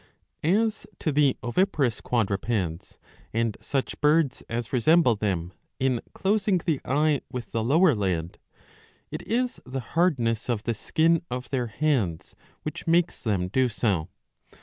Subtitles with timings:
[0.33, 2.97] * As to the oviparous quadrupeds,
[3.35, 8.39] and such birds as resemble them in closing the eye with the lower lid,
[9.11, 14.09] it is the hardness of the skin of their heads which makes them do so.